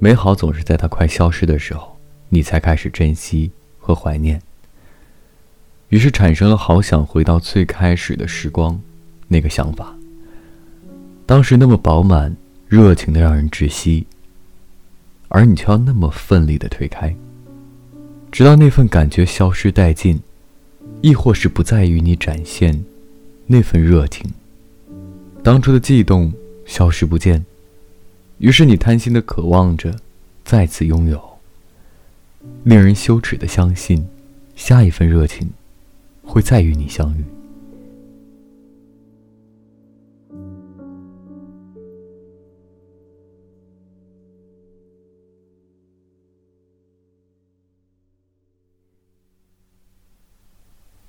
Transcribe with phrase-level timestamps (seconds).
[0.00, 1.96] 美好总是在它快消失的时候，
[2.28, 4.42] 你才开始珍惜和怀念。
[5.90, 8.80] 于是产生了好想回到最开始的时光，
[9.28, 9.94] 那个想法。
[11.24, 12.36] 当时那么饱满、
[12.66, 14.06] 热情的让人窒息，
[15.28, 17.14] 而你却要那么奋力的推开，
[18.30, 20.20] 直到那份感觉消失殆尽，
[21.00, 22.84] 亦或是不再与你展现
[23.46, 24.28] 那份热情。
[25.44, 26.32] 当初的悸动
[26.66, 27.44] 消失不见，
[28.42, 29.94] 于是你贪心的渴望着
[30.44, 31.38] 再次拥有。
[32.64, 34.04] 令人羞耻的相信，
[34.56, 35.48] 下一份热情
[36.24, 37.24] 会再与你相遇。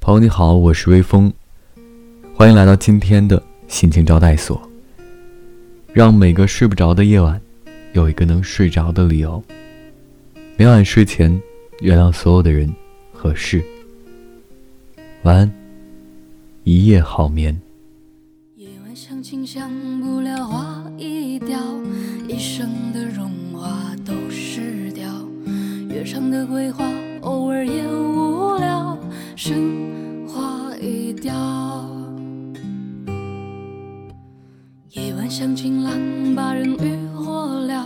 [0.00, 1.32] 朋友你好，我是微风，
[2.34, 3.40] 欢迎来到今天的。
[3.68, 4.60] 心情招待所，
[5.92, 7.40] 让每个睡不着的夜晚，
[7.94, 9.42] 有一个能睡着的理由。
[10.56, 11.40] 每晚睡前，
[11.80, 12.72] 原谅所有的人
[13.12, 13.64] 和事。
[15.24, 15.52] 晚安，
[16.62, 17.60] 一夜好眠。
[18.54, 19.68] 夜晚想亲想
[20.00, 21.58] 不了花一掉，
[22.28, 25.04] 一生的荣华都失掉。
[25.88, 26.84] 月上的桂花，
[27.22, 28.96] 偶尔也无聊，
[29.34, 31.34] 生花一掉。
[34.92, 35.79] 夜晚像情
[36.34, 37.84] 把人欲火燎，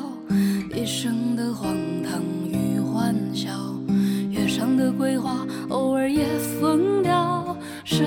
[0.75, 3.51] 一生的荒唐与欢笑。
[4.31, 6.27] 月上的桂花偶尔也
[6.61, 8.05] 疯掉，声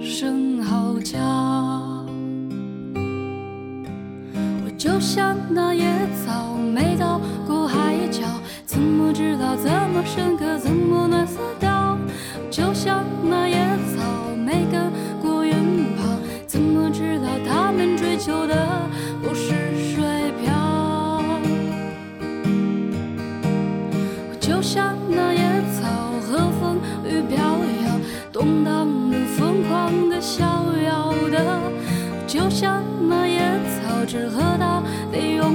[0.00, 1.18] 声嚎叫。
[4.64, 5.84] 我就像那野
[6.24, 8.26] 草，没到过海角，
[8.66, 11.71] 怎么知道怎么深刻，怎么暖色调？
[28.32, 30.42] 动荡的疯狂的逍
[30.82, 31.60] 遥的
[32.26, 34.82] 就像那野草只和他
[35.12, 35.51] 的拥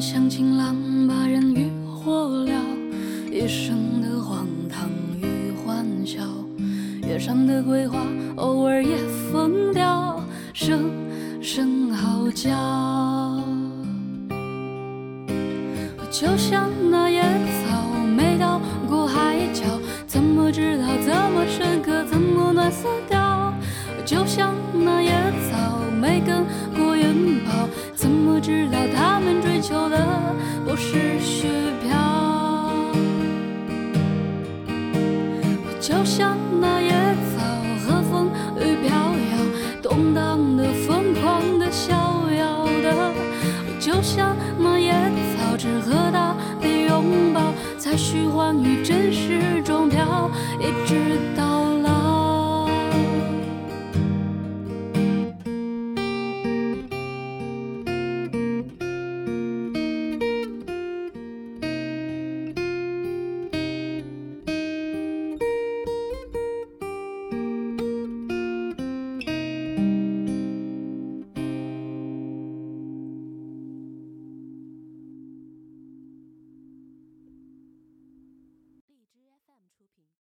[0.00, 0.74] 像情郎
[1.06, 2.52] 把人欲火燎，
[3.30, 4.88] 一生的荒唐
[5.20, 6.22] 与欢笑。
[7.06, 7.98] 月上的桂花
[8.36, 8.96] 偶尔也
[9.30, 10.18] 疯掉，
[10.54, 10.90] 声
[11.42, 12.50] 声嚎叫。
[16.10, 17.86] 就像那野草，
[18.16, 19.64] 没到过海角，
[20.06, 23.52] 怎么知道怎么深刻，怎么暖死掉？
[24.06, 25.10] 就像那野
[25.50, 26.46] 草，没根
[30.82, 31.46] 是虚
[31.82, 31.92] 飘？
[35.62, 36.90] 我就像那野
[37.28, 37.44] 草，
[37.84, 39.36] 和风雨飘摇，
[39.82, 41.92] 动荡的、疯狂的、逍
[42.30, 43.12] 遥的。
[43.66, 44.90] 我就像那野
[45.36, 50.99] 草，只和他的拥抱，在虚幻与真实中飘，一直。